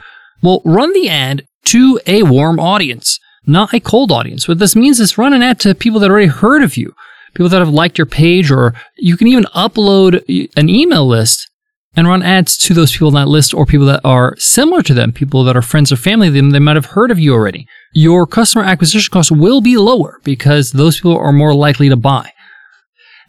Well, 0.43 0.63
run 0.65 0.93
the 0.95 1.09
ad 1.09 1.45
to 1.67 2.01
a 2.07 2.23
warm 2.23 2.59
audience 2.59 3.19
not 3.47 3.75
a 3.75 3.81
cold 3.81 4.13
audience. 4.13 4.47
What 4.47 4.59
this 4.59 4.77
means 4.77 5.01
is 5.01 5.19
run 5.19 5.33
an 5.33 5.43
ad 5.43 5.61
to 5.61 5.75
people 5.75 6.01
that 6.01 6.11
already 6.11 6.27
heard 6.27 6.63
of 6.63 6.77
you, 6.77 6.95
people 7.35 7.49
that 7.49 7.59
have 7.59 7.69
liked 7.69 7.99
your 7.99 8.07
page, 8.07 8.51
or 8.51 8.75
you 8.97 9.17
can 9.17 9.27
even 9.27 9.45
upload 9.55 10.23
an 10.57 10.69
email 10.69 11.07
list 11.07 11.50
and 11.97 12.07
run 12.07 12.23
ads 12.23 12.57
to 12.57 12.75
those 12.75 12.93
people 12.93 13.09
on 13.09 13.15
that 13.15 13.29
list 13.29 13.53
or 13.53 13.67
people 13.67 13.87
that 13.87 14.01
are 14.05 14.37
similar 14.39 14.83
to 14.83 14.95
them, 14.95 15.13
people 15.13 15.45
that 15.45 15.57
are 15.57 15.63
friends 15.63 15.91
or 15.91 15.97
family 15.97 16.29
of 16.29 16.35
them, 16.35 16.51
they 16.51 16.59
might 16.59 16.77
have 16.77 16.87
heard 16.87 17.11
of 17.11 17.19
you 17.19 17.33
already. 17.33 17.67
Your 17.93 18.27
customer 18.27 18.65
acquisition 18.65 19.11
costs 19.11 19.33
will 19.33 19.61
be 19.61 19.77
lower 19.77 20.21
because 20.23 20.73
those 20.73 20.97
people 20.97 21.17
are 21.17 21.33
more 21.33 21.55
likely 21.55 21.89
to 21.89 21.97
buy. 21.97 22.33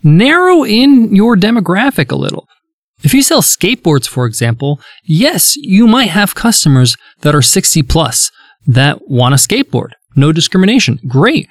Narrow 0.03 0.63
in 0.63 1.15
your 1.15 1.35
demographic 1.35 2.11
a 2.11 2.15
little. 2.15 2.47
If 3.03 3.13
you 3.13 3.23
sell 3.23 3.41
skateboards, 3.41 4.07
for 4.07 4.25
example, 4.25 4.79
yes, 5.03 5.55
you 5.55 5.87
might 5.87 6.09
have 6.09 6.35
customers 6.35 6.97
that 7.21 7.33
are 7.33 7.41
60 7.41 7.81
plus 7.83 8.31
that 8.67 9.09
want 9.09 9.33
a 9.33 9.37
skateboard 9.37 9.91
no 10.15 10.31
discrimination. 10.31 10.99
Great. 11.07 11.47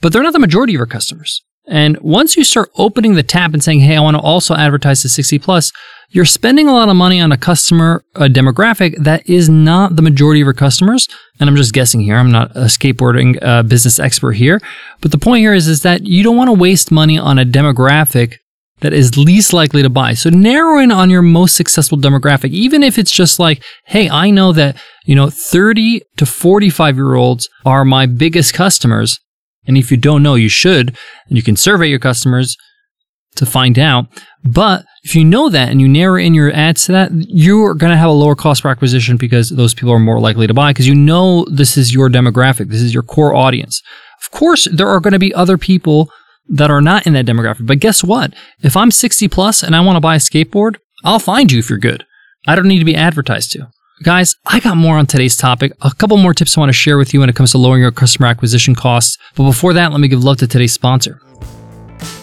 But 0.00 0.12
they're 0.12 0.22
not 0.22 0.32
the 0.32 0.38
majority 0.38 0.74
of 0.74 0.78
your 0.78 0.86
customers. 0.86 1.42
And 1.66 1.98
once 2.00 2.36
you 2.36 2.44
start 2.44 2.70
opening 2.76 3.14
the 3.14 3.22
tab 3.22 3.54
and 3.54 3.62
saying, 3.62 3.80
hey, 3.80 3.96
I 3.96 4.00
want 4.00 4.16
to 4.16 4.22
also 4.22 4.54
advertise 4.54 5.02
to 5.02 5.08
60 5.08 5.38
plus, 5.38 5.72
you're 6.12 6.26
spending 6.26 6.68
a 6.68 6.72
lot 6.72 6.90
of 6.90 6.96
money 6.96 7.20
on 7.20 7.32
a 7.32 7.38
customer 7.38 8.04
a 8.14 8.28
demographic 8.28 8.96
that 8.98 9.28
is 9.28 9.48
not 9.48 9.96
the 9.96 10.02
majority 10.02 10.42
of 10.42 10.44
your 10.44 10.52
customers. 10.52 11.08
And 11.40 11.48
I'm 11.48 11.56
just 11.56 11.72
guessing 11.72 12.00
here. 12.00 12.16
I'm 12.16 12.30
not 12.30 12.50
a 12.54 12.64
skateboarding 12.64 13.42
uh, 13.42 13.62
business 13.62 13.98
expert 13.98 14.32
here. 14.32 14.60
But 15.00 15.10
the 15.10 15.18
point 15.18 15.40
here 15.40 15.54
is, 15.54 15.68
is 15.68 15.82
that 15.82 16.06
you 16.06 16.22
don't 16.22 16.36
want 16.36 16.48
to 16.48 16.52
waste 16.52 16.90
money 16.90 17.18
on 17.18 17.38
a 17.38 17.46
demographic 17.46 18.36
that 18.80 18.92
is 18.92 19.16
least 19.16 19.52
likely 19.52 19.80
to 19.82 19.88
buy. 19.88 20.12
So 20.12 20.28
narrow 20.28 20.78
in 20.78 20.92
on 20.92 21.08
your 21.08 21.22
most 21.22 21.56
successful 21.56 21.96
demographic, 21.96 22.50
even 22.50 22.82
if 22.82 22.98
it's 22.98 23.12
just 23.12 23.38
like, 23.38 23.62
hey, 23.86 24.10
I 24.10 24.30
know 24.30 24.52
that, 24.52 24.76
you 25.04 25.14
know, 25.14 25.30
30 25.30 26.02
to 26.18 26.26
45 26.26 26.96
year 26.96 27.14
olds 27.14 27.48
are 27.64 27.84
my 27.84 28.04
biggest 28.06 28.52
customers. 28.52 29.18
And 29.66 29.78
if 29.78 29.90
you 29.90 29.96
don't 29.96 30.22
know, 30.22 30.34
you 30.34 30.48
should, 30.48 30.96
and 31.28 31.38
you 31.38 31.42
can 31.42 31.56
survey 31.56 31.86
your 31.86 32.00
customers 32.00 32.56
to 33.36 33.46
find 33.46 33.78
out. 33.78 34.06
But 34.44 34.84
if 35.04 35.14
you 35.14 35.24
know 35.24 35.48
that 35.48 35.70
and 35.70 35.80
you 35.80 35.88
narrow 35.88 36.16
in 36.16 36.34
your 36.34 36.52
ads 36.52 36.84
to 36.86 36.92
that, 36.92 37.10
you're 37.12 37.74
going 37.74 37.90
to 37.90 37.96
have 37.96 38.10
a 38.10 38.12
lower 38.12 38.34
cost 38.34 38.62
per 38.62 38.70
acquisition 38.70 39.16
because 39.16 39.50
those 39.50 39.74
people 39.74 39.92
are 39.92 39.98
more 39.98 40.20
likely 40.20 40.46
to 40.46 40.54
buy 40.54 40.70
because 40.70 40.88
you 40.88 40.94
know 40.94 41.44
this 41.50 41.76
is 41.76 41.94
your 41.94 42.08
demographic. 42.08 42.68
This 42.68 42.82
is 42.82 42.92
your 42.92 43.02
core 43.02 43.34
audience. 43.34 43.82
Of 44.22 44.30
course, 44.30 44.68
there 44.72 44.88
are 44.88 45.00
going 45.00 45.12
to 45.12 45.18
be 45.18 45.34
other 45.34 45.58
people 45.58 46.10
that 46.48 46.70
are 46.70 46.80
not 46.80 47.06
in 47.06 47.12
that 47.14 47.26
demographic. 47.26 47.66
But 47.66 47.80
guess 47.80 48.04
what? 48.04 48.34
If 48.62 48.76
I'm 48.76 48.90
60 48.90 49.28
plus 49.28 49.62
and 49.62 49.74
I 49.74 49.80
want 49.80 49.96
to 49.96 50.00
buy 50.00 50.16
a 50.16 50.18
skateboard, 50.18 50.76
I'll 51.04 51.18
find 51.18 51.50
you 51.50 51.58
if 51.58 51.70
you're 51.70 51.78
good. 51.78 52.04
I 52.46 52.54
don't 52.54 52.68
need 52.68 52.80
to 52.80 52.84
be 52.84 52.96
advertised 52.96 53.52
to. 53.52 53.68
Guys, 54.02 54.34
I 54.46 54.58
got 54.58 54.76
more 54.76 54.96
on 54.96 55.06
today's 55.06 55.36
topic. 55.36 55.72
A 55.80 55.92
couple 55.92 56.16
more 56.16 56.34
tips 56.34 56.56
I 56.56 56.60
want 56.60 56.70
to 56.70 56.74
share 56.74 56.98
with 56.98 57.14
you 57.14 57.20
when 57.20 57.28
it 57.28 57.36
comes 57.36 57.52
to 57.52 57.58
lowering 57.58 57.82
your 57.82 57.92
customer 57.92 58.26
acquisition 58.26 58.74
costs. 58.74 59.16
But 59.36 59.44
before 59.44 59.72
that, 59.74 59.92
let 59.92 60.00
me 60.00 60.08
give 60.08 60.24
love 60.24 60.38
to 60.38 60.48
today's 60.48 60.72
sponsor. 60.72 61.20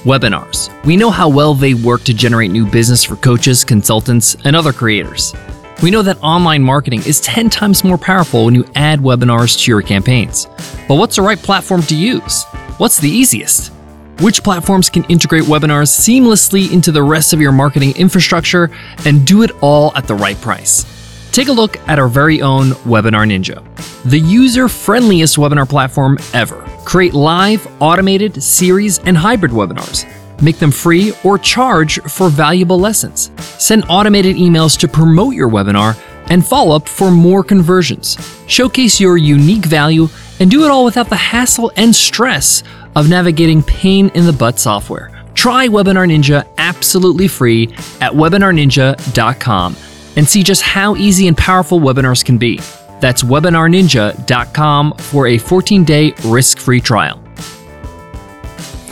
Webinars. 0.03 0.69
We 0.85 0.97
know 0.97 1.09
how 1.09 1.29
well 1.29 1.53
they 1.53 1.73
work 1.73 2.03
to 2.03 2.13
generate 2.13 2.51
new 2.51 2.65
business 2.65 3.03
for 3.03 3.15
coaches, 3.17 3.63
consultants, 3.63 4.35
and 4.45 4.55
other 4.55 4.73
creators. 4.73 5.33
We 5.81 5.91
know 5.91 6.01
that 6.01 6.21
online 6.21 6.63
marketing 6.63 7.03
is 7.05 7.21
10 7.21 7.49
times 7.49 7.83
more 7.83 7.97
powerful 7.97 8.45
when 8.45 8.55
you 8.55 8.65
add 8.75 8.99
webinars 8.99 9.57
to 9.63 9.71
your 9.71 9.81
campaigns. 9.81 10.47
But 10.87 10.95
what's 10.95 11.15
the 11.15 11.21
right 11.21 11.37
platform 11.37 11.81
to 11.83 11.95
use? 11.95 12.43
What's 12.77 12.97
the 12.97 13.09
easiest? 13.09 13.71
which 14.19 14.43
platforms 14.43 14.89
can 14.89 15.03
integrate 15.05 15.43
webinars 15.43 15.89
seamlessly 15.89 16.71
into 16.71 16.91
the 16.91 17.01
rest 17.01 17.33
of 17.33 17.39
your 17.39 17.51
marketing 17.51 17.95
infrastructure 17.95 18.69
and 19.05 19.25
do 19.25 19.43
it 19.43 19.51
all 19.61 19.95
at 19.95 20.07
the 20.07 20.15
right 20.15 20.39
price. 20.41 20.85
Take 21.31 21.47
a 21.47 21.53
look 21.53 21.77
at 21.87 21.99
our 21.99 22.07
very 22.07 22.41
own 22.41 22.71
Webinar 22.85 23.25
Ninja, 23.25 23.63
the 24.03 24.19
user 24.19 24.67
friendliest 24.67 25.37
webinar 25.37 25.67
platform 25.67 26.17
ever. 26.33 26.68
Create 26.89 27.13
live, 27.13 27.67
automated, 27.79 28.41
series, 28.41 28.97
and 28.97 29.15
hybrid 29.15 29.51
webinars. 29.51 30.11
Make 30.41 30.57
them 30.57 30.71
free 30.71 31.13
or 31.23 31.37
charge 31.37 32.01
for 32.01 32.29
valuable 32.29 32.79
lessons. 32.79 33.29
Send 33.63 33.83
automated 33.89 34.37
emails 34.37 34.75
to 34.79 34.87
promote 34.87 35.35
your 35.35 35.49
webinar 35.49 35.95
and 36.31 36.43
follow 36.43 36.75
up 36.75 36.89
for 36.89 37.11
more 37.11 37.43
conversions. 37.43 38.17
Showcase 38.47 38.99
your 38.99 39.17
unique 39.17 39.65
value 39.65 40.07
and 40.39 40.49
do 40.49 40.63
it 40.63 40.71
all 40.71 40.83
without 40.83 41.09
the 41.09 41.15
hassle 41.15 41.71
and 41.75 41.95
stress 41.95 42.63
of 42.95 43.07
navigating 43.07 43.61
pain 43.61 44.09
in 44.15 44.25
the 44.25 44.33
butt 44.33 44.57
software. 44.57 45.11
Try 45.35 45.67
Webinar 45.67 46.09
Ninja 46.09 46.47
absolutely 46.57 47.27
free 47.27 47.67
at 48.01 48.13
webinarninja.com 48.13 49.75
and 50.15 50.27
see 50.27 50.41
just 50.41 50.63
how 50.63 50.95
easy 50.95 51.27
and 51.27 51.37
powerful 51.37 51.79
webinars 51.79 52.25
can 52.25 52.39
be. 52.39 52.59
That's 52.99 53.23
webinarninja.com 53.23 54.93
for 54.97 55.27
a 55.27 55.37
14 55.37 55.83
day 55.83 56.13
risk 56.25 56.59
free 56.59 56.81
trial. 56.81 57.23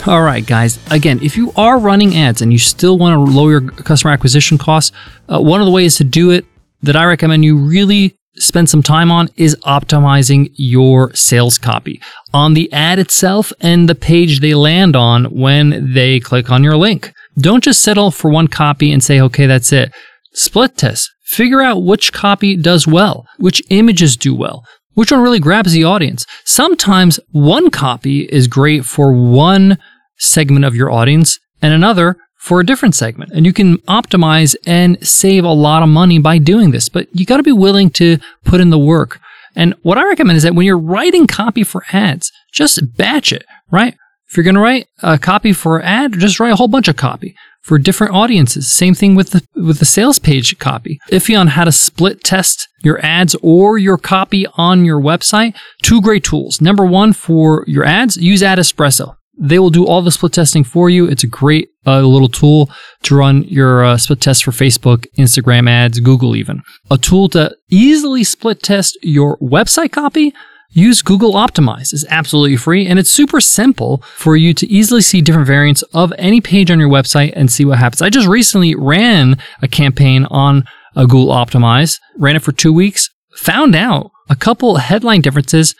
All 0.07 0.21
right, 0.21 0.45
guys. 0.45 0.79
Again, 0.89 1.19
if 1.21 1.35
you 1.35 1.51
are 1.57 1.79
running 1.79 2.15
ads 2.15 2.41
and 2.41 2.53
you 2.53 2.59
still 2.59 2.97
want 2.97 3.13
to 3.13 3.33
lower 3.33 3.51
your 3.51 3.61
customer 3.61 4.13
acquisition 4.13 4.57
costs, 4.57 4.95
uh, 5.27 5.41
one 5.41 5.59
of 5.59 5.65
the 5.65 5.71
ways 5.71 5.95
to 5.97 6.05
do 6.05 6.31
it 6.31 6.45
that 6.81 6.95
I 6.95 7.03
recommend 7.03 7.43
you 7.43 7.57
really 7.57 8.15
spend 8.37 8.69
some 8.69 8.83
time 8.83 9.11
on 9.11 9.27
is 9.35 9.55
optimizing 9.65 10.51
your 10.55 11.13
sales 11.13 11.57
copy 11.57 12.01
on 12.33 12.53
the 12.53 12.71
ad 12.71 12.99
itself 12.99 13.51
and 13.59 13.89
the 13.89 13.95
page 13.95 14.39
they 14.39 14.53
land 14.53 14.95
on 14.95 15.25
when 15.25 15.93
they 15.93 16.19
click 16.19 16.51
on 16.51 16.63
your 16.63 16.77
link. 16.77 17.11
Don't 17.37 17.63
just 17.63 17.83
settle 17.83 18.11
for 18.11 18.29
one 18.29 18.47
copy 18.47 18.91
and 18.91 19.03
say, 19.03 19.19
okay, 19.21 19.45
that's 19.45 19.73
it. 19.73 19.91
Split 20.37 20.77
test. 20.77 21.11
Figure 21.23 21.63
out 21.63 21.83
which 21.83 22.13
copy 22.13 22.55
does 22.55 22.85
well, 22.85 23.25
which 23.37 23.59
images 23.71 24.15
do 24.15 24.35
well, 24.35 24.63
which 24.93 25.11
one 25.11 25.21
really 25.21 25.39
grabs 25.39 25.73
the 25.73 25.83
audience. 25.83 26.27
Sometimes 26.45 27.19
one 27.31 27.71
copy 27.71 28.21
is 28.21 28.47
great 28.47 28.85
for 28.85 29.11
one 29.13 29.79
segment 30.19 30.63
of 30.63 30.75
your 30.75 30.91
audience 30.91 31.39
and 31.59 31.73
another 31.73 32.17
for 32.37 32.59
a 32.59 32.65
different 32.65 32.93
segment. 32.93 33.31
And 33.31 33.47
you 33.47 33.51
can 33.51 33.79
optimize 33.79 34.55
and 34.67 35.05
save 35.05 35.43
a 35.43 35.51
lot 35.51 35.81
of 35.81 35.89
money 35.89 36.19
by 36.19 36.37
doing 36.37 36.69
this, 36.69 36.87
but 36.87 37.07
you 37.11 37.25
got 37.25 37.37
to 37.37 37.43
be 37.43 37.51
willing 37.51 37.89
to 37.91 38.19
put 38.45 38.61
in 38.61 38.69
the 38.69 38.77
work. 38.77 39.19
And 39.55 39.73
what 39.81 39.97
I 39.97 40.05
recommend 40.05 40.37
is 40.37 40.43
that 40.43 40.53
when 40.53 40.67
you're 40.67 40.77
writing 40.77 41.25
copy 41.25 41.63
for 41.63 41.83
ads, 41.91 42.31
just 42.53 42.95
batch 42.95 43.33
it, 43.33 43.43
right? 43.71 43.95
If 44.29 44.37
you're 44.37 44.43
going 44.43 44.53
to 44.53 44.61
write 44.61 44.87
a 45.01 45.17
copy 45.17 45.51
for 45.51 45.79
an 45.79 45.85
ad, 45.85 46.13
just 46.19 46.39
write 46.39 46.53
a 46.53 46.57
whole 46.57 46.67
bunch 46.67 46.87
of 46.87 46.95
copy 46.95 47.35
for 47.67 47.77
different 47.77 48.13
audiences. 48.13 48.71
Same 48.71 48.95
thing 48.95 49.13
with 49.13 49.31
the 49.31 49.45
with 49.55 49.79
the 49.79 49.85
sales 49.85 50.19
page 50.19 50.57
copy. 50.57 50.99
Iffy 51.11 51.37
on 51.37 51.47
how 51.47 51.65
to 51.65 51.71
split 51.71 52.23
test 52.23 52.69
your 52.81 53.03
ads 53.05 53.35
or 53.41 53.77
your 53.77 53.97
copy 53.97 54.47
on 54.55 54.85
your 54.85 55.01
website. 55.01 55.53
Two 55.83 56.01
great 56.01 56.23
tools. 56.23 56.61
Number 56.61 56.85
one 56.85 57.11
for 57.11 57.65
your 57.67 57.83
ads, 57.83 58.15
use 58.15 58.41
Ad 58.41 58.57
Espresso. 58.57 59.15
They 59.39 59.59
will 59.59 59.69
do 59.69 59.85
all 59.85 60.01
the 60.01 60.11
split 60.11 60.33
testing 60.33 60.63
for 60.63 60.89
you. 60.89 61.05
It's 61.05 61.23
a 61.23 61.27
great 61.27 61.69
uh, 61.85 62.01
little 62.01 62.29
tool 62.29 62.71
to 63.03 63.15
run 63.15 63.43
your 63.43 63.83
uh, 63.83 63.97
split 63.97 64.21
test 64.21 64.43
for 64.45 64.51
Facebook, 64.51 65.05
Instagram 65.17 65.69
ads, 65.69 65.99
Google 65.99 66.35
even. 66.35 66.63
A 66.89 66.97
tool 66.97 67.29
to 67.29 67.55
easily 67.69 68.23
split 68.23 68.63
test 68.63 68.97
your 69.03 69.37
website 69.37 69.91
copy 69.91 70.33
Use 70.71 71.01
Google 71.01 71.33
Optimize. 71.33 71.93
It's 71.93 72.05
absolutely 72.09 72.57
free 72.57 72.87
and 72.87 72.99
it's 72.99 73.09
super 73.09 73.39
simple 73.39 74.03
for 74.15 74.35
you 74.35 74.53
to 74.53 74.67
easily 74.67 75.01
see 75.01 75.21
different 75.21 75.47
variants 75.47 75.81
of 75.93 76.13
any 76.17 76.41
page 76.41 76.69
on 76.69 76.79
your 76.79 76.89
website 76.89 77.33
and 77.35 77.51
see 77.51 77.65
what 77.65 77.79
happens. 77.79 78.01
I 78.01 78.09
just 78.09 78.27
recently 78.27 78.75
ran 78.75 79.37
a 79.61 79.67
campaign 79.67 80.25
on 80.25 80.65
a 80.95 81.07
Google 81.07 81.33
Optimize, 81.33 81.99
ran 82.17 82.35
it 82.35 82.43
for 82.43 82.51
two 82.51 82.73
weeks, 82.73 83.09
found 83.33 83.75
out 83.75 84.11
a 84.29 84.35
couple 84.35 84.77
headline 84.77 85.21
differences 85.21 85.73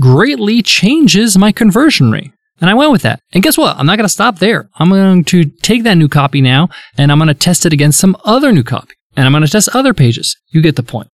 greatly 0.00 0.62
changes 0.62 1.36
my 1.36 1.52
conversion 1.52 2.10
rate. 2.10 2.32
And 2.60 2.70
I 2.70 2.74
went 2.74 2.92
with 2.92 3.02
that. 3.02 3.20
And 3.32 3.42
guess 3.42 3.58
what? 3.58 3.76
I'm 3.76 3.86
not 3.86 3.96
going 3.96 4.06
to 4.06 4.12
stop 4.12 4.38
there. 4.38 4.68
I'm 4.76 4.88
going 4.88 5.24
to 5.24 5.44
take 5.44 5.82
that 5.84 5.96
new 5.96 6.08
copy 6.08 6.40
now 6.40 6.68
and 6.96 7.12
I'm 7.12 7.18
going 7.18 7.28
to 7.28 7.34
test 7.34 7.66
it 7.66 7.72
against 7.72 8.00
some 8.00 8.16
other 8.24 8.52
new 8.52 8.62
copy. 8.62 8.94
And 9.16 9.26
I'm 9.26 9.32
going 9.32 9.44
to 9.44 9.50
test 9.50 9.68
other 9.74 9.92
pages. 9.92 10.36
You 10.48 10.62
get 10.62 10.76
the 10.76 10.82
point. 10.82 11.08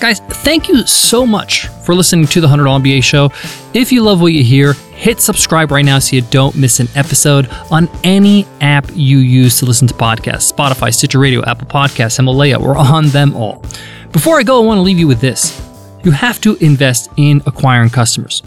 Guys, 0.00 0.20
thank 0.20 0.68
you 0.68 0.86
so 0.86 1.26
much 1.26 1.68
for 1.84 1.94
listening 1.94 2.26
to 2.26 2.40
the 2.40 2.46
$100 2.46 2.82
MBA 2.82 3.02
show. 3.02 3.30
If 3.74 3.92
you 3.92 4.02
love 4.02 4.20
what 4.20 4.32
you 4.32 4.44
hear, 4.44 4.72
hit 4.72 5.20
subscribe 5.20 5.70
right 5.70 5.84
now 5.84 5.98
so 5.98 6.16
you 6.16 6.22
don't 6.22 6.56
miss 6.56 6.80
an 6.80 6.88
episode 6.94 7.48
on 7.70 7.88
any 8.04 8.46
app 8.60 8.86
you 8.94 9.18
use 9.18 9.58
to 9.58 9.66
listen 9.66 9.88
to 9.88 9.94
podcasts 9.94 10.52
Spotify, 10.52 10.94
Stitcher 10.94 11.18
Radio, 11.18 11.44
Apple 11.44 11.66
Podcasts, 11.66 12.16
Himalaya. 12.16 12.58
We're 12.58 12.76
on 12.76 13.08
them 13.08 13.34
all. 13.34 13.64
Before 14.12 14.38
I 14.38 14.42
go, 14.42 14.62
I 14.62 14.66
want 14.66 14.78
to 14.78 14.82
leave 14.82 14.98
you 14.98 15.08
with 15.08 15.20
this 15.20 15.60
you 16.04 16.10
have 16.10 16.40
to 16.40 16.56
invest 16.56 17.10
in 17.16 17.42
acquiring 17.46 17.90
customers. 17.90 18.42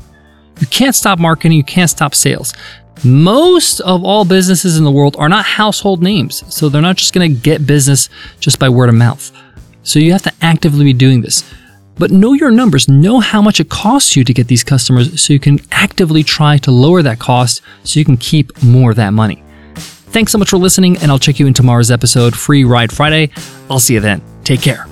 You 0.59 0.67
can't 0.67 0.95
stop 0.95 1.19
marketing, 1.19 1.57
you 1.57 1.63
can't 1.63 1.89
stop 1.89 2.13
sales. 2.13 2.53
Most 3.03 3.81
of 3.81 4.03
all 4.03 4.25
businesses 4.25 4.77
in 4.77 4.83
the 4.83 4.91
world 4.91 5.15
are 5.17 5.29
not 5.29 5.45
household 5.45 6.01
names, 6.01 6.43
so 6.53 6.69
they're 6.69 6.81
not 6.81 6.97
just 6.97 7.13
going 7.13 7.33
to 7.33 7.41
get 7.41 7.67
business 7.67 8.09
just 8.39 8.57
by 8.57 8.69
word 8.69 8.89
of 8.89 8.95
mouth. 8.95 9.31
So 9.83 9.99
you 9.99 10.11
have 10.13 10.23
to 10.23 10.33
actively 10.41 10.85
be 10.85 10.93
doing 10.93 11.21
this. 11.21 11.43
But 11.97 12.11
know 12.11 12.33
your 12.33 12.51
numbers, 12.51 12.87
know 12.87 13.19
how 13.19 13.41
much 13.41 13.59
it 13.59 13.69
costs 13.69 14.15
you 14.15 14.23
to 14.23 14.33
get 14.33 14.47
these 14.47 14.63
customers 14.63 15.21
so 15.21 15.33
you 15.33 15.39
can 15.39 15.59
actively 15.71 16.23
try 16.23 16.57
to 16.59 16.71
lower 16.71 17.01
that 17.01 17.19
cost 17.19 17.61
so 17.83 17.99
you 17.99 18.05
can 18.05 18.17
keep 18.17 18.61
more 18.63 18.91
of 18.91 18.97
that 18.97 19.11
money. 19.11 19.43
Thanks 19.75 20.31
so 20.31 20.37
much 20.37 20.49
for 20.49 20.57
listening, 20.57 20.97
and 20.97 21.11
I'll 21.11 21.19
check 21.19 21.39
you 21.39 21.47
in 21.47 21.53
tomorrow's 21.53 21.91
episode, 21.91 22.35
Free 22.35 22.63
Ride 22.63 22.91
Friday. 22.91 23.31
I'll 23.69 23.79
see 23.79 23.95
you 23.95 23.99
then. 23.99 24.21
Take 24.43 24.61
care. 24.61 24.87